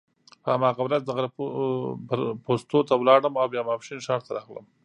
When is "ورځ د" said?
0.83-1.09